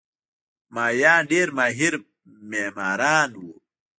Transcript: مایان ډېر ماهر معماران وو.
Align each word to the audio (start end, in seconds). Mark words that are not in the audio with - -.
مایان 0.73 1.21
ډېر 1.31 1.47
ماهر 1.57 1.93
معماران 2.51 3.29
وو. 3.39 3.51